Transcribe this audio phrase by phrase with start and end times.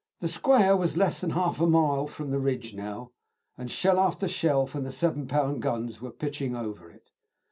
[0.19, 3.11] The square was less than half a mile from the ridge now,
[3.55, 5.59] and shell after shell from the 7 lb.
[5.59, 7.11] guns were pitching over it.